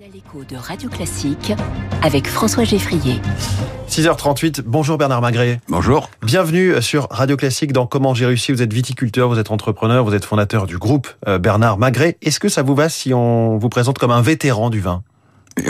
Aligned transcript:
L'écho 0.00 0.44
de 0.44 0.56
Radio 0.56 0.90
Classique 0.90 1.54
avec 2.02 2.28
François 2.28 2.64
Geffrier. 2.64 3.20
6h38, 3.88 4.62
bonjour 4.66 4.98
Bernard 4.98 5.22
Magret. 5.22 5.60
Bonjour. 5.68 6.10
Bienvenue 6.22 6.82
sur 6.82 7.08
Radio 7.10 7.36
Classique 7.36 7.72
dans 7.72 7.86
Comment 7.86 8.12
j'ai 8.12 8.26
réussi. 8.26 8.52
Vous 8.52 8.60
êtes 8.60 8.72
viticulteur, 8.72 9.28
vous 9.28 9.38
êtes 9.38 9.50
entrepreneur, 9.50 10.04
vous 10.04 10.14
êtes 10.14 10.26
fondateur 10.26 10.66
du 10.66 10.76
groupe 10.76 11.08
euh, 11.26 11.38
Bernard 11.38 11.78
Magret. 11.78 12.18
Est-ce 12.20 12.38
que 12.40 12.50
ça 12.50 12.62
vous 12.62 12.74
va 12.74 12.90
si 12.90 13.14
on 13.14 13.56
vous 13.56 13.68
présente 13.70 13.98
comme 13.98 14.10
un 14.10 14.20
vétéran 14.20 14.68
du 14.68 14.80
vin? 14.80 15.02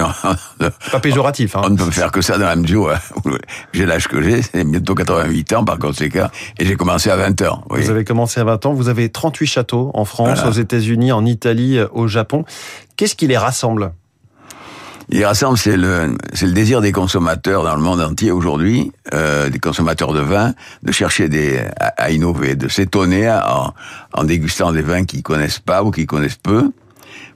Pas 0.91 1.01
péjoratif. 1.01 1.55
Hein. 1.55 1.63
On 1.65 1.71
ne 1.71 1.77
peut 1.77 1.91
faire 1.93 2.11
que 2.11 2.21
ça 2.21 2.37
dans 2.37 2.47
la 2.47 2.57
mesure 2.57 2.99
où 3.25 3.31
j'ai 3.73 3.87
l'âge 3.87 4.09
que 4.09 4.21
j'ai, 4.21 4.43
c'est 4.43 4.65
bientôt 4.65 4.97
88 4.97 5.53
ans 5.53 5.65
par 5.65 5.79
conséquent, 5.79 6.29
et 6.59 6.67
j'ai 6.67 6.75
commencé 6.75 7.11
à 7.11 7.17
20 7.17 7.43
ans. 7.43 7.63
Vous 7.71 7.91
avez 7.91 8.05
commencé 8.05 8.41
à 8.41 8.45
20 8.45 8.67
ans, 8.67 8.73
vous 8.73 8.89
avez 8.89 9.09
38 9.09 9.47
châteaux 9.47 9.93
en 9.95 10.05
France, 10.05 10.41
aux 10.45 10.51
États-Unis, 10.51 11.13
en 11.13 11.25
Italie, 11.25 11.79
au 11.93 12.09
Japon. 12.09 12.45
Qu'est-ce 12.97 13.15
qui 13.15 13.29
les 13.29 13.39
rassemble? 13.39 13.93
Il 15.09 15.25
rassemble, 15.25 15.57
c'est 15.57 15.77
le, 15.77 16.17
c'est 16.33 16.47
le 16.47 16.53
désir 16.53 16.81
des 16.81 16.91
consommateurs 16.91 17.63
dans 17.63 17.77
le 17.77 17.83
monde 17.83 18.01
entier 18.01 18.33
aujourd'hui, 18.33 18.91
euh, 19.15 19.49
des 19.49 19.61
consommateurs 19.61 20.13
de 20.13 20.21
vin, 20.21 20.53
de 20.83 20.93
chercher 20.93 21.29
des, 21.29 21.61
à, 21.79 22.11
innover, 22.11 22.57
de 22.57 22.69
s'étonner 22.69 23.31
en, 23.31 23.73
en, 24.13 24.25
dégustant 24.25 24.73
des 24.73 24.83
vins 24.83 25.05
qu'ils 25.05 25.23
connaissent 25.23 25.61
pas 25.61 25.85
ou 25.85 25.93
qu'ils 25.93 26.07
connaissent 26.07 26.37
peu. 26.37 26.73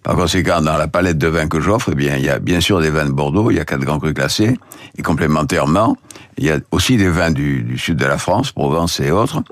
Par 0.02 0.16
conséquent, 0.16 0.60
dans 0.62 0.76
la 0.76 0.88
palette 0.88 1.18
de 1.18 1.28
vins 1.28 1.46
que 1.46 1.60
j'offre, 1.60 1.90
eh 1.92 1.94
bien, 1.94 2.16
il 2.16 2.24
y 2.24 2.30
a 2.30 2.38
bien 2.38 2.60
sûr 2.60 2.80
des 2.80 2.90
vins 2.90 3.04
de 3.04 3.12
Bordeaux, 3.12 3.50
il 3.50 3.56
y 3.58 3.60
a 3.60 3.64
quatre 3.64 3.84
grands 3.84 3.98
crus 3.98 4.14
classés, 4.14 4.58
et 4.96 5.02
complémentairement, 5.02 5.96
il 6.38 6.46
y 6.46 6.50
a 6.50 6.58
aussi 6.72 6.96
des 6.96 7.08
vins 7.08 7.30
du, 7.30 7.62
du 7.62 7.78
sud 7.78 7.96
de 7.96 8.06
la 8.06 8.18
France, 8.18 8.50
Provence 8.50 8.98
et 8.98 9.10
autres, 9.10 9.42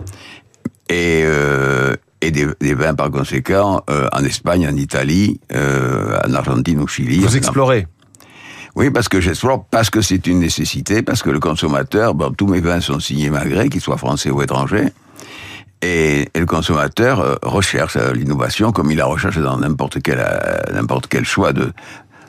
et, 0.89 1.23
euh, 1.25 1.95
et 2.21 2.31
des, 2.31 2.49
des, 2.61 2.75
vins 2.75 2.95
par 2.95 3.11
conséquent 3.11 3.83
euh, 3.91 4.09
en 4.13 4.25
Espagne, 4.25 4.67
en 4.67 4.75
Italie, 4.75 5.39
euh, 5.55 6.19
en 6.27 6.33
Argentine, 6.35 6.81
au 6.81 6.87
Chili. 6.87 7.21
Vous 7.21 7.37
explorez 7.37 7.87
oui, 8.79 8.91
parce 8.91 9.09
que 9.09 9.21
j'explore, 9.21 9.65
parce 9.65 9.91
que 9.91 10.01
c'est 10.01 10.29
une 10.29 10.39
nécessité, 10.39 11.03
parce 11.03 11.25
que 11.25 11.31
le 11.31 11.41
consommateur, 11.41 12.15
bon, 12.15 12.33
tous 12.33 12.47
mes 12.47 12.61
vins 12.61 12.81
sont 12.81 13.01
signés 13.01 13.29
malgré, 13.29 13.69
qu'ils 13.69 13.81
soient 13.81 13.97
français 13.97 14.31
ou 14.31 14.41
étrangers, 14.41 14.93
et, 15.83 16.29
et 16.33 16.39
le 16.39 16.47
consommateur 16.47 17.19
euh, 17.19 17.35
recherche 17.43 17.97
euh, 17.97 18.13
l'innovation 18.13 18.71
comme 18.71 18.93
il 18.93 18.99
la 18.99 19.07
recherche 19.07 19.39
dans 19.39 19.59
n'importe 19.59 20.01
quel 20.01 20.21
euh, 20.21 20.61
n'importe 20.73 21.09
quel 21.09 21.25
choix 21.25 21.53
de, 21.53 21.73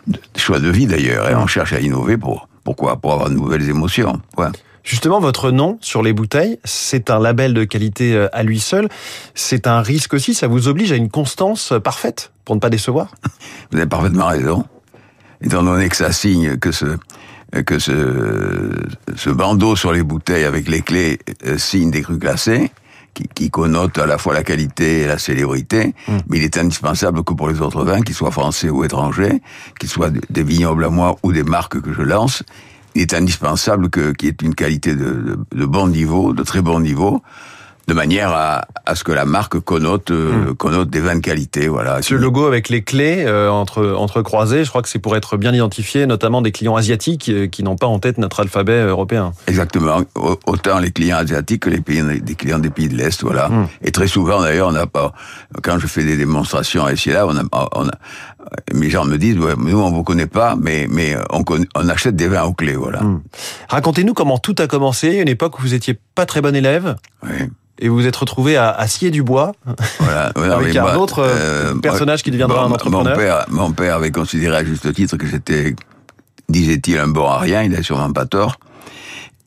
de, 0.07 0.19
choix 0.37 0.59
de 0.59 0.69
vie 0.69 0.87
d'ailleurs. 0.87 1.29
Et 1.29 1.35
on 1.35 1.45
cherche 1.45 1.71
à 1.71 1.81
innover 1.81 2.17
pour 2.17 2.47
pourquoi? 2.63 2.97
Pour 2.97 3.13
avoir 3.13 3.29
de 3.29 3.35
nouvelles 3.35 3.69
émotions. 3.69 4.19
Ouais. 4.35 4.47
Justement, 4.83 5.19
votre 5.19 5.51
nom 5.51 5.77
sur 5.81 6.01
les 6.01 6.13
bouteilles, 6.13 6.57
c'est 6.63 7.11
un 7.11 7.19
label 7.19 7.53
de 7.53 7.63
qualité 7.63 8.27
à 8.33 8.41
lui 8.41 8.59
seul. 8.59 8.89
C'est 9.35 9.67
un 9.67 9.81
risque 9.81 10.15
aussi. 10.15 10.33
Ça 10.33 10.47
vous 10.47 10.67
oblige 10.67 10.91
à 10.91 10.95
une 10.95 11.09
constance 11.09 11.73
parfaite 11.83 12.31
pour 12.43 12.55
ne 12.55 12.59
pas 12.59 12.71
décevoir? 12.71 13.11
Vous 13.71 13.77
avez 13.77 13.85
parfaitement 13.85 14.25
raison 14.25 14.65
étant 15.41 15.63
donné 15.63 15.89
que 15.89 15.95
ça 15.95 16.11
signe 16.11 16.57
que 16.57 16.71
ce 16.71 16.97
que 17.65 17.79
ce, 17.79 18.71
ce 19.15 19.29
bandeau 19.31 19.75
sur 19.75 19.91
les 19.91 20.03
bouteilles 20.03 20.43
avec 20.43 20.67
les 20.67 20.81
clés 20.81 21.19
euh, 21.47 21.57
signe 21.57 21.89
des 21.89 22.03
crus 22.03 22.19
classés, 22.19 22.69
qui, 23.13 23.27
qui 23.33 23.49
connote 23.49 23.97
à 23.97 24.05
la 24.05 24.17
fois 24.17 24.33
la 24.33 24.43
qualité 24.43 25.01
et 25.01 25.07
la 25.07 25.17
célébrité, 25.17 25.95
mm. 26.07 26.17
mais 26.27 26.37
il 26.37 26.43
est 26.43 26.57
indispensable 26.57 27.23
que 27.23 27.33
pour 27.33 27.49
les 27.49 27.59
autres 27.61 27.83
vins, 27.83 28.01
qu'ils 28.01 28.15
soient 28.15 28.31
français 28.31 28.69
ou 28.69 28.83
étrangers, 28.83 29.41
qu'ils 29.79 29.89
soient 29.89 30.11
des 30.11 30.43
vignobles 30.43 30.85
à 30.85 30.89
moi 30.89 31.17
ou 31.23 31.31
des 31.31 31.43
marques 31.43 31.81
que 31.81 31.93
je 31.93 32.01
lance, 32.01 32.43
il 32.95 33.01
est 33.01 33.13
indispensable 33.13 33.89
que 33.89 34.11
qu'il 34.11 34.29
y 34.29 34.31
ait 34.31 34.35
une 34.41 34.55
qualité 34.55 34.93
de, 34.93 35.05
de, 35.05 35.39
de 35.51 35.65
bon 35.65 35.87
niveau, 35.87 36.33
de 36.33 36.43
très 36.43 36.61
bon 36.61 36.79
niveau, 36.79 37.21
de 37.89 37.93
manière 37.95 38.31
à, 38.31 38.65
à, 38.85 38.93
ce 38.93 39.03
que 39.03 39.11
la 39.11 39.25
marque 39.25 39.59
connote, 39.59 40.11
euh, 40.11 40.51
mmh. 40.51 40.55
connote 40.55 40.89
des 40.91 40.99
vins 40.99 41.15
de 41.15 41.21
qualité. 41.21 41.67
Voilà. 41.67 42.01
Ce 42.03 42.13
logo 42.13 42.45
avec 42.45 42.69
les 42.69 42.83
clés 42.83 43.25
euh, 43.25 43.49
entre, 43.49 43.95
entre 43.97 44.21
croisés, 44.21 44.63
je 44.63 44.69
crois 44.69 44.83
que 44.83 44.89
c'est 44.89 44.99
pour 44.99 45.17
être 45.17 45.37
bien 45.37 45.53
identifié, 45.53 46.05
notamment 46.05 46.43
des 46.43 46.51
clients 46.51 46.75
asiatiques 46.75 47.29
euh, 47.29 47.47
qui 47.47 47.63
n'ont 47.63 47.75
pas 47.75 47.87
en 47.87 47.97
tête 47.97 48.19
notre 48.19 48.41
alphabet 48.41 48.83
européen. 48.83 49.33
Exactement. 49.47 50.03
Autant 50.45 50.77
les 50.77 50.91
clients 50.91 51.17
asiatiques 51.17 51.63
que 51.63 51.69
les 51.71 51.81
pays, 51.81 52.03
clients 52.37 52.59
des 52.59 52.69
pays 52.69 52.89
de 52.89 52.95
l'Est, 52.95 53.23
voilà. 53.23 53.49
Mmh. 53.49 53.67
Et 53.83 53.91
très 53.91 54.07
souvent, 54.07 54.39
d'ailleurs, 54.41 54.67
on 54.67 54.73
n'a 54.73 54.85
pas, 54.85 55.11
quand 55.63 55.79
je 55.79 55.87
fais 55.87 56.03
des 56.03 56.15
démonstrations 56.15 56.87
ici 56.87 57.09
et 57.09 57.13
là, 57.13 57.25
on 57.25 57.35
a, 57.35 57.43
on 57.73 57.87
a, 57.87 57.97
mes 58.73 58.89
gens 58.91 59.05
me 59.05 59.17
disent, 59.17 59.39
ouais, 59.39 59.53
nous 59.57 59.79
on 59.79 59.91
vous 59.91 60.03
connaît 60.03 60.27
pas, 60.27 60.55
mais 60.55 60.87
mais 60.89 61.15
on, 61.31 61.43
on 61.75 61.89
achète 61.89 62.15
des 62.15 62.27
vins 62.27 62.43
aux 62.43 62.53
clés, 62.53 62.75
voilà. 62.75 63.01
Mmh. 63.01 63.21
Racontez-nous 63.69 64.13
comment 64.13 64.37
tout 64.37 64.55
a 64.59 64.67
commencé, 64.67 65.15
une 65.15 65.27
époque 65.27 65.57
où 65.57 65.63
vous 65.63 65.73
étiez 65.73 65.99
pas 66.13 66.27
très 66.27 66.41
bon 66.41 66.55
élève. 66.55 66.95
Oui 67.23 67.49
et 67.79 67.87
vous 67.89 67.95
vous 67.95 68.07
êtes 68.07 68.15
retrouvé 68.15 68.57
à, 68.57 68.69
à 68.69 68.87
scier 68.87 69.09
du 69.09 69.23
bois 69.23 69.53
voilà, 69.99 70.31
voilà 70.35 70.55
avec 70.57 70.75
un 70.75 70.81
moi, 70.81 70.97
autre 70.97 71.19
euh, 71.19 71.73
personnage 71.75 72.23
qui 72.23 72.31
deviendra 72.31 72.63
bon, 72.63 72.69
un 72.69 72.75
entrepreneur. 72.75 73.15
Mon 73.15 73.21
père, 73.21 73.45
mon 73.49 73.71
père 73.71 73.95
avait 73.95 74.11
considéré 74.11 74.57
à 74.57 74.63
juste 74.63 74.93
titre 74.93 75.17
que 75.17 75.25
j'étais, 75.25 75.75
disait-il, 76.49 76.97
un 76.97 77.07
bon 77.07 77.27
à 77.27 77.39
rien. 77.39 77.63
Il 77.63 77.71
n'a 77.71 77.81
sûrement 77.81 78.11
pas 78.11 78.25
tort. 78.25 78.57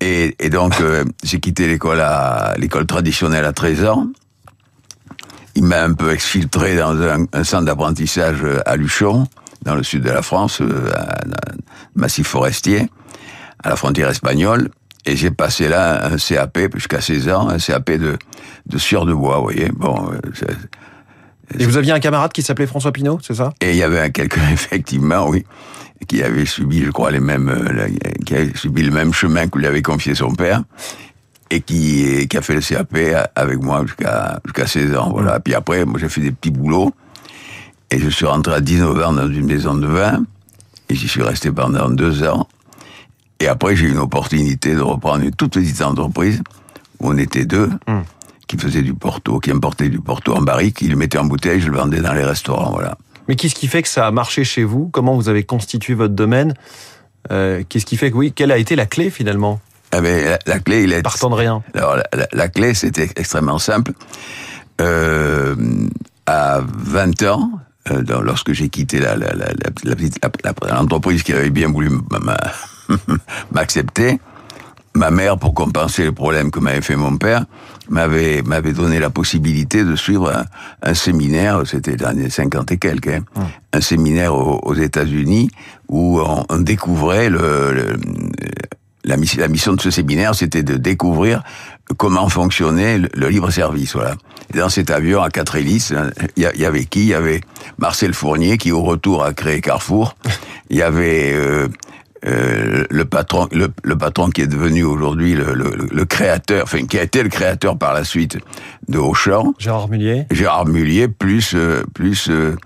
Et, 0.00 0.34
et 0.40 0.50
donc 0.50 0.80
euh, 0.80 1.04
j'ai 1.22 1.40
quitté 1.40 1.68
l'école 1.68 2.00
à 2.00 2.54
l'école 2.56 2.86
traditionnelle 2.86 3.44
à 3.44 3.52
13 3.52 3.84
ans. 3.84 4.06
Il 5.54 5.64
m'a 5.64 5.82
un 5.82 5.92
peu 5.92 6.12
exfiltré 6.12 6.76
dans 6.76 6.98
un, 7.00 7.26
un 7.32 7.44
centre 7.44 7.66
d'apprentissage 7.66 8.38
à 8.64 8.76
Luchon, 8.76 9.26
dans 9.64 9.74
le 9.74 9.82
sud 9.82 10.02
de 10.02 10.10
la 10.10 10.22
France, 10.22 10.62
euh, 10.62 10.90
un 10.96 11.56
massif 11.94 12.26
forestier, 12.28 12.88
à 13.62 13.68
la 13.68 13.76
frontière 13.76 14.08
espagnole. 14.08 14.70
Et 15.04 15.16
j'ai 15.16 15.30
passé 15.30 15.68
là 15.68 16.12
un 16.12 16.16
CAP 16.16 16.58
jusqu'à 16.74 17.00
16 17.00 17.28
ans, 17.28 17.48
un 17.48 17.58
CAP 17.58 17.90
de, 17.92 18.16
de 18.66 18.78
sueur 18.78 19.04
de 19.04 19.12
bois, 19.12 19.38
vous 19.38 19.44
voyez. 19.44 19.68
Bon. 19.74 20.12
Euh, 20.12 20.46
et 21.58 21.66
vous 21.66 21.76
aviez 21.76 21.92
un 21.92 22.00
camarade 22.00 22.32
qui 22.32 22.42
s'appelait 22.42 22.66
François 22.66 22.92
Pinault, 22.92 23.18
c'est 23.22 23.34
ça? 23.34 23.52
Et 23.60 23.70
il 23.70 23.76
y 23.76 23.82
avait 23.82 24.00
un 24.00 24.10
quelqu'un, 24.10 24.48
effectivement, 24.52 25.28
oui, 25.28 25.44
qui 26.06 26.22
avait 26.22 26.46
subi, 26.46 26.84
je 26.84 26.90
crois, 26.90 27.10
les 27.10 27.20
mêmes, 27.20 27.48
euh, 27.48 27.88
qui 28.24 28.34
avait 28.34 28.52
subi 28.54 28.82
le 28.82 28.92
même 28.92 29.12
chemin 29.12 29.48
que 29.48 29.58
lui 29.58 29.66
avait 29.66 29.82
confié 29.82 30.14
son 30.14 30.32
père, 30.32 30.62
et 31.50 31.60
qui, 31.60 32.26
qui 32.28 32.36
a 32.36 32.42
fait 32.42 32.54
le 32.54 32.60
CAP 32.60 32.96
avec 33.34 33.60
moi 33.60 33.82
jusqu'à 33.84 34.40
jusqu'à 34.44 34.66
16 34.66 34.96
ans, 34.96 35.10
voilà. 35.12 35.40
Puis 35.40 35.54
après, 35.54 35.84
moi, 35.84 35.98
j'ai 35.98 36.08
fait 36.08 36.20
des 36.20 36.32
petits 36.32 36.50
boulots, 36.50 36.92
et 37.90 37.98
je 37.98 38.08
suis 38.08 38.24
rentré 38.24 38.54
à 38.54 38.60
19 38.60 39.04
ans 39.04 39.12
dans 39.12 39.28
une 39.28 39.46
maison 39.46 39.74
de 39.74 39.86
vin, 39.86 40.24
et 40.88 40.94
j'y 40.94 41.08
suis 41.08 41.22
resté 41.22 41.50
pendant 41.50 41.90
deux 41.90 42.22
ans. 42.22 42.48
Et 43.42 43.48
après, 43.48 43.74
j'ai 43.74 43.86
eu 43.86 43.90
une 43.90 43.98
opportunité 43.98 44.72
de 44.72 44.80
reprendre 44.80 45.24
une 45.24 45.32
toute 45.32 45.54
petite 45.54 45.82
entreprise 45.82 46.42
où 47.00 47.10
on 47.10 47.18
était 47.18 47.44
deux, 47.44 47.70
mmh. 47.88 48.02
qui 48.46 48.56
faisait 48.56 48.82
du 48.82 48.94
Porto, 48.94 49.40
qui 49.40 49.50
importait 49.50 49.88
du 49.88 49.98
Porto 49.98 50.32
en 50.32 50.42
barrique, 50.42 50.76
qui 50.76 50.86
le 50.86 50.94
mettait 50.94 51.18
en 51.18 51.24
bouteille, 51.24 51.60
je 51.60 51.68
le 51.68 51.76
vendais 51.76 52.00
dans 52.00 52.12
les 52.12 52.22
restaurants, 52.22 52.70
voilà. 52.70 52.96
Mais 53.26 53.34
qu'est-ce 53.34 53.56
qui 53.56 53.66
fait 53.66 53.82
que 53.82 53.88
ça 53.88 54.06
a 54.06 54.12
marché 54.12 54.44
chez 54.44 54.62
vous? 54.62 54.88
Comment 54.92 55.16
vous 55.16 55.28
avez 55.28 55.42
constitué 55.42 55.94
votre 55.94 56.14
domaine? 56.14 56.54
Euh, 57.32 57.64
Qu'est-ce 57.68 57.84
qui 57.84 57.96
fait 57.96 58.12
que 58.12 58.16
oui 58.16 58.32
Quelle 58.32 58.52
a 58.52 58.58
été 58.58 58.76
la 58.76 58.86
clé 58.86 59.10
finalement? 59.10 59.60
Ah 59.90 60.00
ben, 60.00 60.24
la, 60.24 60.38
la, 60.46 60.60
clé, 60.60 60.84
il 60.84 60.92
est 60.92 61.02
partant 61.02 61.28
de 61.28 61.34
rien. 61.34 61.64
Alors 61.74 61.96
la, 61.96 62.04
la, 62.12 62.28
la 62.32 62.48
clé, 62.48 62.74
c'était 62.74 63.10
extrêmement 63.16 63.58
simple. 63.58 63.92
Euh, 64.80 65.56
à 66.26 66.60
20 66.62 67.22
ans, 67.24 67.50
euh, 67.90 68.02
lorsque 68.22 68.52
j'ai 68.52 68.68
quitté 68.68 69.00
la, 69.00 69.16
l'entreprise 70.70 71.24
qui 71.24 71.32
avait 71.32 71.50
bien 71.50 71.68
voulu 71.68 71.90
m'accepter. 73.52 74.18
Ma 74.94 75.10
mère, 75.10 75.38
pour 75.38 75.54
compenser 75.54 76.04
le 76.04 76.12
problème 76.12 76.50
que 76.50 76.60
m'avait 76.60 76.82
fait 76.82 76.96
mon 76.96 77.16
père, 77.16 77.46
m'avait 77.88 78.42
m'avait 78.42 78.74
donné 78.74 78.98
la 78.98 79.08
possibilité 79.08 79.84
de 79.84 79.96
suivre 79.96 80.30
un, 80.30 80.44
un 80.82 80.92
séminaire, 80.94 81.62
c'était 81.64 81.96
dans 81.96 82.14
les 82.14 82.28
50 82.28 82.72
et 82.72 82.76
quelques, 82.76 83.08
hein, 83.08 83.24
mmh. 83.34 83.40
un 83.72 83.80
séminaire 83.80 84.34
aux, 84.34 84.60
aux 84.62 84.74
États-Unis 84.74 85.50
où 85.88 86.20
on, 86.20 86.44
on 86.48 86.58
découvrait 86.58 87.30
le, 87.30 87.72
le 87.72 87.96
la, 89.04 89.16
mission, 89.16 89.40
la 89.40 89.48
mission 89.48 89.74
de 89.74 89.80
ce 89.80 89.90
séminaire, 89.90 90.34
c'était 90.34 90.62
de 90.62 90.76
découvrir 90.76 91.42
comment 91.96 92.28
fonctionnait 92.28 92.98
le, 92.98 93.08
le 93.14 93.28
libre 93.28 93.50
service. 93.50 93.94
Voilà. 93.94 94.14
Et 94.52 94.58
dans 94.58 94.68
cet 94.68 94.90
avion 94.90 95.22
à 95.22 95.30
quatre 95.30 95.56
hélices, 95.56 95.92
il 96.36 96.42
y, 96.42 96.60
y, 96.60 96.64
avait 96.64 96.84
qui? 96.84 97.00
Il 97.00 97.08
y 97.08 97.14
avait 97.14 97.40
Marcel 97.78 98.14
Fournier 98.14 98.58
qui, 98.58 98.72
au 98.72 98.82
retour, 98.82 99.24
a 99.24 99.32
créé 99.32 99.60
Carrefour. 99.60 100.16
Il 100.70 100.78
y 100.78 100.82
avait 100.82 101.32
euh, 101.34 101.68
euh, 102.26 102.84
le 102.88 103.04
patron, 103.04 103.48
le, 103.52 103.68
le, 103.82 103.96
patron 103.96 104.30
qui 104.30 104.42
est 104.42 104.46
devenu 104.46 104.84
aujourd'hui 104.84 105.34
le, 105.34 105.54
le, 105.54 105.72
le, 105.90 106.04
créateur, 106.04 106.62
enfin 106.64 106.84
qui 106.86 106.98
a 106.98 107.02
été 107.02 107.22
le 107.22 107.28
créateur 107.28 107.76
par 107.76 107.94
la 107.94 108.04
suite 108.04 108.38
de 108.88 108.98
Auchan. 108.98 109.54
Gérard 109.58 109.88
Mullier. 109.88 110.26
Gérard 110.30 110.66
Mullier, 110.66 111.08
plus 111.08 111.52
euh, 111.54 111.82
plus 111.94 112.28
euh, 112.30 112.56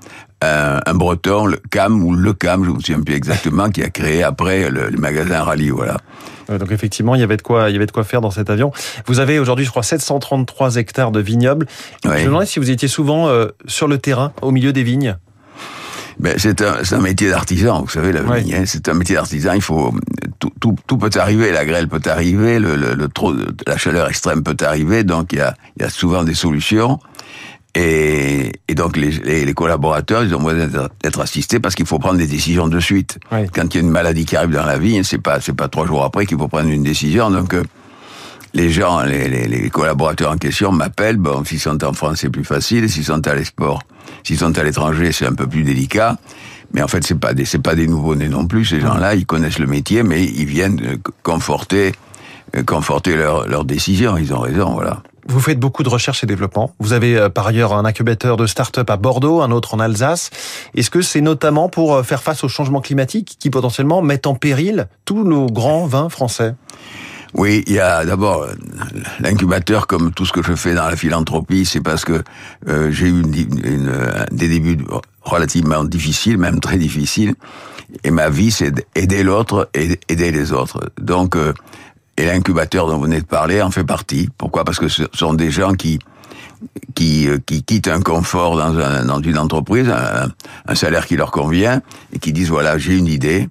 un, 0.42 0.80
un, 0.84 0.94
breton, 0.94 1.46
le 1.46 1.58
Cam 1.70 2.02
ou 2.02 2.14
le 2.14 2.32
Cam, 2.34 2.64
je 2.64 2.70
ne 2.70 2.74
me 2.74 2.80
souviens 2.80 3.00
plus 3.00 3.14
exactement, 3.14 3.70
qui 3.70 3.82
a 3.82 3.88
créé 3.88 4.22
après 4.22 4.70
le, 4.70 4.90
le 4.90 4.98
magasin 4.98 5.42
Rallye, 5.42 5.70
voilà. 5.70 5.96
Donc 6.48 6.70
effectivement, 6.70 7.14
il 7.14 7.20
y 7.20 7.24
avait 7.24 7.36
de 7.36 7.42
quoi, 7.42 7.70
il 7.70 7.72
y 7.72 7.76
avait 7.76 7.86
de 7.86 7.92
quoi 7.92 8.04
faire 8.04 8.20
dans 8.20 8.30
cet 8.30 8.50
avion. 8.50 8.72
Vous 9.06 9.20
avez 9.20 9.38
aujourd'hui, 9.38 9.64
je 9.64 9.70
crois, 9.70 9.82
733 9.82 10.76
hectares 10.76 11.10
de 11.10 11.20
vignobles. 11.20 11.66
Oui. 12.04 12.10
Je 12.14 12.20
me 12.20 12.24
demandais 12.26 12.46
si 12.46 12.58
vous 12.58 12.70
étiez 12.70 12.88
souvent 12.88 13.28
euh, 13.28 13.48
sur 13.66 13.88
le 13.88 13.98
terrain, 13.98 14.32
au 14.42 14.50
milieu 14.50 14.72
des 14.72 14.82
vignes. 14.82 15.16
Ben, 16.18 16.34
c'est 16.38 16.62
un, 16.62 16.76
un, 16.90 17.00
métier 17.00 17.28
d'artisan, 17.28 17.82
vous 17.82 17.90
savez, 17.90 18.10
la 18.10 18.22
Ouais. 18.22 18.40
vigne, 18.40 18.54
hein, 18.54 18.62
c'est 18.64 18.88
un 18.88 18.94
métier 18.94 19.16
d'artisan, 19.16 19.52
il 19.52 19.60
faut, 19.60 19.94
tout, 20.38 20.50
tout, 20.60 20.74
tout, 20.86 20.96
peut 20.96 21.10
arriver, 21.18 21.52
la 21.52 21.66
grêle 21.66 21.88
peut 21.88 22.00
arriver, 22.06 22.58
le, 22.58 22.74
le, 22.76 22.94
le 22.94 23.08
trop, 23.08 23.34
la 23.66 23.76
chaleur 23.76 24.08
extrême 24.08 24.42
peut 24.42 24.56
arriver, 24.64 25.04
donc 25.04 25.32
il 25.32 25.38
y 25.38 25.42
a, 25.42 25.54
y 25.78 25.84
a 25.84 25.90
souvent 25.90 26.24
des 26.24 26.34
solutions. 26.34 26.98
Et, 27.74 28.52
et 28.68 28.74
donc 28.74 28.96
les, 28.96 29.10
les, 29.10 29.52
collaborateurs, 29.52 30.24
ils 30.24 30.34
ont 30.34 30.40
besoin 30.40 30.88
d'être 31.02 31.20
assistés 31.20 31.60
parce 31.60 31.74
qu'il 31.74 31.84
faut 31.84 31.98
prendre 31.98 32.16
des 32.16 32.26
décisions 32.26 32.68
de 32.68 32.80
suite. 32.80 33.18
Quand 33.52 33.74
il 33.74 33.74
y 33.74 33.76
a 33.76 33.80
une 33.82 33.90
maladie 33.90 34.24
qui 34.24 34.34
arrive 34.34 34.52
dans 34.52 34.64
la 34.64 34.78
vie, 34.78 35.04
c'est 35.04 35.18
pas 35.18 35.40
c'est 35.42 35.52
pas 35.52 35.68
trois 35.68 35.86
jours 35.86 36.02
après 36.02 36.24
qu'il 36.24 36.38
faut 36.38 36.48
prendre 36.48 36.70
une 36.70 36.82
décision. 36.82 37.30
Donc 37.30 37.52
euh, 37.52 37.62
les 38.54 38.70
gens, 38.70 39.02
les, 39.02 39.28
les, 39.28 39.46
les, 39.46 39.68
collaborateurs 39.68 40.32
en 40.32 40.38
question 40.38 40.72
m'appellent. 40.72 41.18
Bon, 41.18 41.44
s'ils 41.44 41.60
sont 41.60 41.84
en 41.84 41.92
France, 41.92 42.20
c'est 42.20 42.30
plus 42.30 42.44
facile. 42.44 42.88
S'ils 42.88 43.04
sont 43.04 43.28
à 43.28 43.34
l'export, 43.34 43.82
s'ils 44.22 44.38
sont 44.38 44.58
à 44.58 44.62
l'étranger, 44.62 45.12
c'est 45.12 45.26
un 45.26 45.34
peu 45.34 45.46
plus 45.46 45.62
délicat. 45.62 46.16
Mais 46.72 46.82
en 46.82 46.88
fait, 46.88 47.04
c'est 47.04 47.18
pas 47.18 47.34
des 47.34 47.44
c'est 47.44 47.60
pas 47.60 47.74
des 47.74 47.86
nouveaux 47.86 48.14
nés 48.14 48.28
non 48.28 48.46
plus. 48.46 48.64
Ces 48.64 48.80
gens-là, 48.80 49.14
ils 49.14 49.26
connaissent 49.26 49.58
le 49.58 49.66
métier, 49.66 50.02
mais 50.02 50.24
ils 50.24 50.46
viennent 50.46 50.80
euh, 50.82 50.96
conforter 51.22 51.92
euh, 52.56 52.62
conforter 52.62 53.16
leurs 53.16 53.46
leur 53.46 53.64
décisions. 53.64 54.16
Ils 54.16 54.34
ont 54.34 54.40
raison, 54.40 54.72
voilà. 54.72 55.02
Vous 55.28 55.40
faites 55.40 55.58
beaucoup 55.58 55.82
de 55.82 55.88
recherche 55.88 56.22
et 56.22 56.26
développement. 56.26 56.72
Vous 56.78 56.92
avez 56.92 57.16
euh, 57.16 57.28
par 57.28 57.46
ailleurs 57.46 57.72
un 57.72 57.84
incubateur 57.84 58.36
de 58.36 58.46
start-up 58.46 58.88
à 58.90 58.96
Bordeaux, 58.96 59.40
un 59.42 59.50
autre 59.50 59.74
en 59.74 59.80
Alsace. 59.80 60.30
Est-ce 60.74 60.90
que 60.90 61.02
c'est 61.02 61.20
notamment 61.20 61.68
pour 61.68 62.04
faire 62.04 62.22
face 62.22 62.44
au 62.44 62.48
changement 62.48 62.80
climatique 62.80 63.36
qui 63.38 63.50
potentiellement 63.50 64.02
mettent 64.02 64.26
en 64.26 64.34
péril 64.34 64.88
tous 65.04 65.24
nos 65.24 65.46
grands 65.46 65.86
vins 65.86 66.08
français? 66.08 66.54
Oui, 67.36 67.62
il 67.66 67.74
y 67.74 67.80
a 67.80 68.04
d'abord 68.04 68.46
l'incubateur, 69.20 69.86
comme 69.86 70.12
tout 70.12 70.26
ce 70.26 70.32
que 70.32 70.42
je 70.42 70.54
fais 70.54 70.74
dans 70.74 70.88
la 70.88 70.96
philanthropie, 70.96 71.64
c'est 71.64 71.80
parce 71.80 72.04
que 72.04 72.22
euh, 72.68 72.90
j'ai 72.90 73.06
eu 73.06 73.20
une, 73.20 73.92
des 74.30 74.48
débuts 74.48 74.78
relativement 75.22 75.84
difficiles, 75.84 76.38
même 76.38 76.60
très 76.60 76.78
difficiles, 76.78 77.34
et 78.04 78.10
ma 78.10 78.30
vie 78.30 78.50
c'est 78.50 78.72
d'aider 78.94 79.22
l'autre 79.22 79.68
et 79.74 79.98
aider 80.08 80.32
les 80.32 80.52
autres. 80.52 80.90
Donc 81.00 81.36
et 82.16 82.24
l'incubateur 82.24 82.86
dont 82.86 82.96
vous 82.96 83.04
venez 83.04 83.20
de 83.20 83.26
parler 83.26 83.60
en 83.62 83.70
fait 83.70 83.84
partie. 83.84 84.28
Pourquoi? 84.38 84.64
Parce 84.64 84.78
que 84.78 84.88
ce 84.88 85.04
sont 85.12 85.34
des 85.34 85.50
gens 85.50 85.74
qui 85.74 85.98
qui, 86.94 87.28
euh, 87.28 87.38
qui 87.44 87.62
quittent 87.62 87.88
un 87.88 88.00
confort 88.00 88.56
dans, 88.56 88.78
un, 88.78 89.04
dans 89.04 89.20
une 89.20 89.38
entreprise, 89.38 89.90
un, 89.90 90.74
salaire 90.74 91.06
qui 91.06 91.16
leur 91.16 91.30
convient, 91.30 91.82
et 92.14 92.18
qui 92.18 92.32
disent 92.32 92.48
voilà, 92.48 92.78
j'ai 92.78 92.96
une 92.96 93.06
idée, 93.06 93.48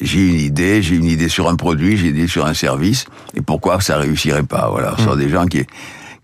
j'ai 0.00 0.20
une 0.20 0.40
idée, 0.40 0.82
j'ai 0.82 0.96
une 0.96 1.04
idée 1.04 1.28
sur 1.28 1.48
un 1.48 1.56
produit, 1.56 1.96
j'ai 1.96 2.08
une 2.08 2.16
idée 2.16 2.28
sur 2.28 2.46
un 2.46 2.54
service, 2.54 3.06
et 3.34 3.40
pourquoi 3.40 3.80
ça 3.80 3.98
réussirait 3.98 4.44
pas 4.44 4.68
Voilà, 4.70 4.94
ce 4.96 5.04
sont 5.04 5.14
hmm. 5.14 5.18
des 5.18 5.28
gens 5.28 5.46
qui 5.46 5.64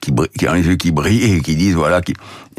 qui, 0.01 0.13
qui 0.39 0.49
ont 0.49 0.53
les 0.53 0.67
yeux 0.67 0.77
qui 0.77 0.91
brillent 0.91 1.37
et 1.37 1.41
qui 1.41 1.57
disent 1.57 1.75
voilà, 1.75 2.03
qui, 2.03 2.15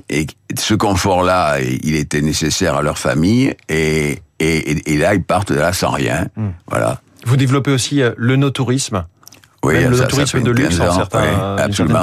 et 0.10 0.26
ce 0.58 0.74
confort-là, 0.74 1.60
il 1.62 1.96
était 1.96 2.22
nécessaire 2.22 2.76
à 2.76 2.82
leur 2.82 2.98
famille, 2.98 3.54
et, 3.70 4.20
et, 4.40 4.94
et 4.94 4.98
là 4.98 5.14
ils 5.14 5.24
partent 5.24 5.52
de 5.52 5.60
là 5.60 5.72
sans 5.72 5.92
rien. 5.92 6.28
Hmm. 6.36 6.50
Voilà. 6.68 7.02
Vous 7.26 7.38
développez 7.38 7.72
aussi 7.72 8.02
euh, 8.02 8.12
le 8.18 8.36
no-tourisme 8.36 9.06
oui, 9.64 9.84
le 9.84 9.96
ça, 9.96 10.06
tourisme 10.06 10.44
de 10.44 10.52
luxe 10.52 10.80
en 10.80 10.94
certains, 10.94 11.58
absolument, 11.58 12.02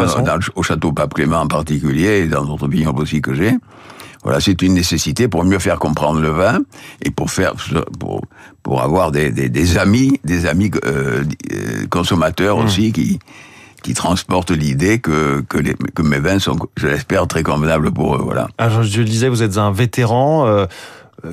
au 0.57 0.63
château 0.65 0.91
Pape 0.91 1.15
Clément 1.15 1.43
en 1.43 1.47
particulier, 1.47 2.23
et 2.23 2.27
dans 2.27 2.45
d'autres 2.45 2.67
vignobles 2.67 3.03
aussi 3.03 3.23
que 3.23 3.35
j'ai. 3.35 3.53
Voilà, 4.23 4.41
c'est 4.41 4.63
une 4.63 4.75
nécessité 4.75 5.27
pour 5.29 5.45
mieux 5.45 5.59
faire 5.59 5.79
comprendre 5.79 6.21
le 6.21 6.31
vin 6.31 6.61
et 7.05 7.11
pour 7.11 7.31
faire 7.31 7.55
pour 7.99 8.23
pour 8.63 8.81
avoir 8.81 9.11
des, 9.11 9.31
des, 9.31 9.49
des 9.49 9.79
amis, 9.79 10.21
des 10.25 10.47
amis 10.47 10.71
euh, 10.85 11.25
euh 11.53 11.87
consommateurs 11.91 12.59
mmh. 12.59 12.65
aussi 12.65 12.93
qui 12.93 13.19
qui 13.83 13.95
transportent 13.95 14.53
l'idée 14.53 15.01
que 15.01 15.43
que, 15.49 15.59
les, 15.59 15.75
que 15.75 16.03
mes 16.03 16.19
vins 16.19 16.39
sont, 16.39 16.57
je 16.77 16.87
l'espère, 16.87 17.27
très 17.27 17.43
convenables 17.43 17.93
pour 17.93 18.17
eux. 18.17 18.21
Voilà. 18.23 18.49
Alors, 18.59 18.83
je, 18.83 18.99
le 18.99 19.05
disais, 19.05 19.29
vous 19.29 19.43
êtes 19.43 19.59
un 19.59 19.73
vétéran. 19.73 20.47
Euh, 20.47 20.67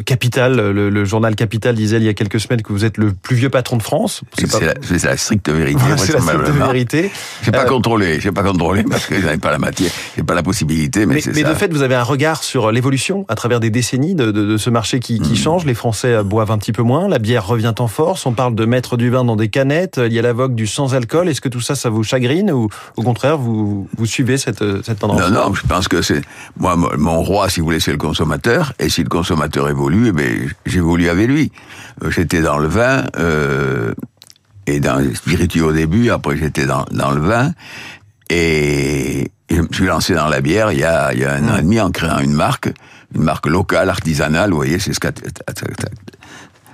Capital, 0.06 0.56
le, 0.56 1.06
journal 1.06 1.36
Capital 1.36 1.75
disait 1.75 1.97
il 1.97 2.03
y 2.03 2.09
a 2.09 2.13
quelques 2.13 2.39
semaines 2.39 2.62
que 2.62 2.71
vous 2.71 2.86
êtes 2.86 2.97
le 2.97 3.13
plus 3.13 3.36
vieux 3.36 3.50
patron 3.50 3.77
de 3.77 3.83
France. 3.83 4.21
C'est 4.38 4.51
pas... 4.51 4.59
la, 4.59 5.18
stricte 5.18 5.50
vérité. 5.50 5.81
c'est 5.97 6.13
la 6.13 6.21
stricte 6.21 6.50
vérité. 6.50 7.12
J'ai 7.44 7.51
pas 7.51 7.63
euh, 7.63 7.68
contrôlé, 7.68 8.19
j'ai 8.19 8.31
pas 8.31 8.44
contrôlé 8.44 8.83
parce 8.83 9.06
que 9.06 9.19
j'avais 9.19 9.38
pas 9.38 9.51
la 9.51 9.57
matière, 9.57 9.91
j'ai 10.15 10.24
pas 10.24 10.36
la 10.36 10.44
possibilité. 10.44 11.06
Mais, 11.06 11.15
mais, 11.25 11.33
mais 11.33 11.44
de 11.44 11.53
fait, 11.53 11.71
vous 11.71 11.81
avez 11.81 11.95
un 11.95 12.03
regard 12.03 12.44
sur 12.44 12.71
l'évolution 12.71 13.25
à 13.27 13.36
travers 13.36 13.59
des 13.59 13.69
décennies 13.69 14.15
de, 14.15 14.31
de, 14.31 14.45
de 14.45 14.57
ce 14.57 14.69
marché 14.69 15.00
qui, 15.00 15.19
qui 15.19 15.33
mm. 15.33 15.38
change. 15.38 15.65
Les 15.65 15.74
Français 15.74 16.13
euh, 16.13 16.24
boivent 16.24 16.51
un 16.51 16.57
petit 16.57 16.71
peu 16.71 16.83
moins, 16.83 17.07
la 17.07 17.19
bière 17.19 17.45
revient 17.45 17.74
en 17.80 17.88
force. 17.88 18.25
On 18.25 18.33
parle 18.33 18.56
de 18.56 18.65
mettre 18.65 18.97
du 18.97 19.09
vin 19.09 19.24
dans 19.24 19.36
des 19.36 19.50
canettes. 19.50 20.00
Il 20.03 20.13
y 20.13 20.19
a 20.19 20.21
la 20.21 20.33
vogue 20.33 20.56
du 20.56 20.68
sans 20.68 20.94
alcool. 20.94 21.30
Est-ce 21.30 21.41
que 21.41 21.50
tout 21.50 21.62
ça, 21.62 21.75
ça 21.75 21.89
vous 21.89 22.03
chagrine 22.03 22.51
ou 22.51 22.69
au 22.95 23.03
contraire 23.03 23.38
vous 23.38 23.88
vous 23.97 24.06
suivez 24.06 24.38
cette 24.38 24.63
cette 24.83 25.00
tendance? 25.00 25.19
Non, 25.19 25.30
non, 25.30 25.53
je 25.53 25.65
pense 25.65 25.88
que 25.88 26.01
c'est 26.01 26.21
moi 26.57 26.75
mon 26.75 27.21
roi, 27.24 27.50
si 27.50 27.59
vous 27.59 27.65
voulez, 27.65 27.80
c'est 27.80 27.91
le 27.91 27.97
consommateur. 27.97 28.74
Et 28.80 28.89
si 28.89 29.03
le 29.03 29.09
consommateur 29.09 29.68
mais 29.88 30.10
eh 30.10 30.12
ben, 30.12 30.50
j'évolue 30.66 31.10
avec 31.10 31.28
lui. 31.28 31.52
Euh, 32.04 32.12
j'étais 32.12 32.42
dans 32.42 32.58
le 32.58 32.68
vin, 32.68 33.06
euh, 33.18 33.94
et 34.68 34.80
dans 34.80 34.98
les 34.98 35.16
spiritueux 35.16 35.66
au 35.66 35.74
début, 35.74 36.10
après 36.10 36.38
j'étais 36.38 36.66
dans, 36.66 36.86
dans 36.92 37.12
le 37.12 37.22
vin, 37.22 37.54
et, 38.30 39.31
je 39.50 39.62
me 39.62 39.68
suis 39.72 39.86
lancé 39.86 40.14
dans 40.14 40.28
la 40.28 40.42
bière 40.42 40.72
il 40.72 40.80
y 40.80 40.84
a, 40.84 41.12
il 41.12 41.20
y 41.20 41.26
a 41.26 41.34
un 41.34 41.48
an 41.50 41.58
et 41.58 41.64
demi 41.64 41.80
en 41.80 41.90
créant 41.90 42.20
une 42.20 42.34
marque, 42.34 42.72
une 43.16 43.24
marque 43.24 43.48
locale, 43.48 43.90
artisanale, 43.90 44.52
vous 44.52 44.58
voyez, 44.58 44.78
c'est 44.78 44.94
ce 44.94 45.00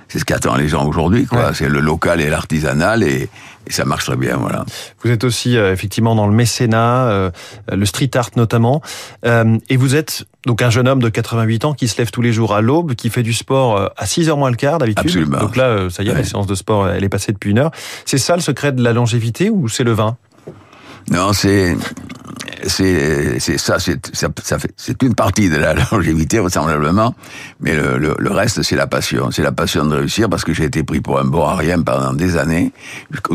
c'est 0.08 0.18
ce 0.18 0.24
qu'attendent 0.24 0.58
les 0.58 0.68
gens 0.68 0.86
aujourd'hui, 0.86 1.26
quoi. 1.26 1.52
C'est 1.54 1.68
le 1.68 1.80
local 1.80 2.20
et 2.20 2.30
l'artisanal 2.30 3.02
et, 3.02 3.28
ça 3.68 3.84
marche 3.84 4.04
très 4.04 4.16
bien, 4.16 4.36
voilà. 4.36 4.64
Vous 5.02 5.10
êtes 5.10 5.24
aussi 5.24 5.56
euh, 5.56 5.72
effectivement 5.72 6.14
dans 6.14 6.28
le 6.28 6.32
mécénat, 6.32 7.08
euh, 7.08 7.30
le 7.72 7.84
street 7.84 8.10
art 8.14 8.30
notamment, 8.36 8.80
euh, 9.24 9.58
et 9.68 9.76
vous 9.76 9.96
êtes 9.96 10.24
donc 10.46 10.62
un 10.62 10.70
jeune 10.70 10.86
homme 10.86 11.02
de 11.02 11.08
88 11.08 11.64
ans 11.64 11.74
qui 11.74 11.88
se 11.88 11.98
lève 11.98 12.12
tous 12.12 12.22
les 12.22 12.32
jours 12.32 12.54
à 12.54 12.60
l'aube, 12.60 12.94
qui 12.94 13.10
fait 13.10 13.24
du 13.24 13.32
sport 13.32 13.90
à 13.96 14.06
6 14.06 14.28
heures 14.28 14.36
moins 14.36 14.50
le 14.50 14.56
quart 14.56 14.78
d'habitude. 14.78 15.06
Absolument. 15.06 15.38
Donc 15.38 15.56
là, 15.56 15.90
ça 15.90 16.04
y 16.04 16.08
est, 16.08 16.14
la 16.14 16.22
séance 16.22 16.46
de 16.46 16.54
sport, 16.54 16.88
elle 16.88 17.02
est 17.02 17.08
passée 17.08 17.32
depuis 17.32 17.50
une 17.50 17.58
heure. 17.58 17.72
C'est 18.04 18.18
ça 18.18 18.36
le 18.36 18.42
secret 18.42 18.70
de 18.70 18.84
la 18.84 18.92
longévité 18.92 19.50
ou 19.50 19.68
c'est 19.68 19.82
le 19.82 19.92
vin? 19.92 20.16
Non, 21.10 21.32
c'est 21.32 21.76
c'est 22.66 23.38
c'est 23.38 23.58
ça, 23.58 23.78
c'est 23.78 23.98
ça, 24.14 24.58
c'est 24.76 25.02
une 25.02 25.14
partie 25.14 25.48
de 25.48 25.56
la 25.56 25.74
longévité 25.92 26.38
vraisemblablement, 26.38 27.14
mais 27.60 27.74
le, 27.74 28.16
le, 28.18 28.30
reste 28.30 28.62
c'est 28.62 28.76
la 28.76 28.86
passion, 28.86 29.30
c'est 29.30 29.42
la 29.42 29.52
passion 29.52 29.84
de 29.84 29.96
réussir 29.96 30.28
parce 30.28 30.44
que 30.44 30.52
j'ai 30.52 30.64
été 30.64 30.82
pris 30.82 31.00
pour 31.00 31.18
un 31.18 31.24
bon 31.24 31.44
à 31.44 31.56
rien 31.56 31.80
pendant 31.80 32.12
des 32.12 32.36
années, 32.36 32.72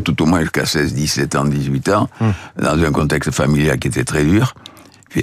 tout 0.03 0.21
au 0.21 0.25
moins 0.25 0.41
jusqu'à 0.41 0.65
16, 0.65 0.93
17 0.93 1.35
ans, 1.35 1.45
18 1.45 1.89
ans, 1.89 2.09
hum. 2.19 2.33
dans 2.61 2.83
un 2.83 2.91
contexte 2.91 3.31
familial 3.31 3.79
qui 3.79 3.87
était 3.87 4.03
très 4.03 4.23
dur, 4.23 4.53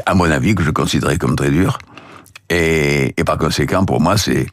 à 0.06 0.14
mon 0.14 0.30
avis 0.30 0.54
que 0.54 0.62
je 0.62 0.70
considérais 0.70 1.18
comme 1.18 1.36
très 1.36 1.50
dur, 1.50 1.78
et, 2.50 3.14
et 3.16 3.24
par 3.24 3.38
conséquent 3.38 3.84
pour 3.84 4.00
moi 4.00 4.16
c'est 4.16 4.46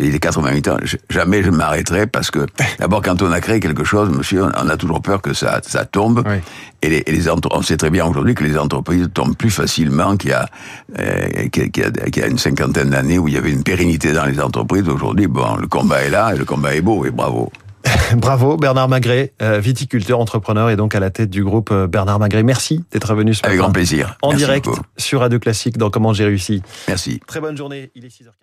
il 0.00 0.14
est 0.14 0.18
88 0.18 0.68
ans, 0.68 0.76
jamais 1.10 1.42
je 1.42 1.50
m'arrêterai 1.50 2.06
parce 2.06 2.30
que 2.30 2.46
d'abord 2.78 3.02
quand 3.02 3.22
on 3.22 3.32
a 3.32 3.40
créé 3.40 3.60
quelque 3.60 3.84
chose, 3.84 4.10
monsieur, 4.10 4.44
on 4.44 4.68
a 4.68 4.76
toujours 4.76 5.02
peur 5.02 5.20
que 5.22 5.34
ça, 5.34 5.60
ça 5.62 5.84
tombe. 5.84 6.24
Et, 6.82 6.88
les, 6.88 7.02
et 7.06 7.12
les 7.12 7.28
on 7.28 7.62
sait 7.62 7.76
très 7.76 7.90
bien 7.90 8.04
aujourd'hui 8.06 8.34
que 8.34 8.44
les 8.44 8.58
entreprises 8.58 9.08
tombent 9.14 9.36
plus 9.36 9.50
facilement 9.50 10.16
qu'il 10.16 10.30
y 10.30 10.32
a, 10.32 10.48
euh, 10.98 11.48
qu'il 11.48 11.70
y, 11.76 11.82
a, 11.82 12.20
y 12.20 12.22
a 12.22 12.26
une 12.26 12.38
cinquantaine 12.38 12.90
d'années 12.90 13.18
où 13.18 13.28
il 13.28 13.34
y 13.34 13.36
avait 13.36 13.52
une 13.52 13.62
pérennité 13.62 14.12
dans 14.12 14.26
les 14.26 14.40
entreprises. 14.40 14.88
Aujourd'hui, 14.88 15.26
bon, 15.26 15.56
le 15.56 15.66
combat 15.66 16.02
est 16.02 16.10
là 16.10 16.34
et 16.34 16.38
le 16.38 16.44
combat 16.44 16.74
est 16.74 16.80
beau 16.80 17.04
et 17.04 17.10
bravo. 17.10 17.52
Bravo 18.16 18.56
Bernard 18.56 18.88
Magret, 18.88 19.32
euh, 19.42 19.58
viticulteur, 19.58 20.20
entrepreneur 20.20 20.70
et 20.70 20.76
donc 20.76 20.94
à 20.94 21.00
la 21.00 21.10
tête 21.10 21.30
du 21.30 21.44
groupe 21.44 21.70
euh, 21.70 21.86
Bernard 21.86 22.18
Magret. 22.18 22.42
Merci 22.42 22.84
d'être 22.90 23.14
venu 23.14 23.34
ce 23.34 23.44
Avec 23.44 23.58
grand 23.58 23.72
plaisir. 23.72 24.16
En 24.22 24.34
direct 24.34 24.68
sur 24.96 25.20
Radio 25.20 25.38
Classique 25.38 25.78
dans 25.78 25.90
Comment 25.90 26.12
j'ai 26.12 26.24
réussi. 26.24 26.62
Merci. 26.88 27.20
Très 27.26 27.40
bonne 27.40 27.56
journée, 27.56 27.90
il 27.94 28.04
est 28.04 28.08
6h40. 28.08 28.42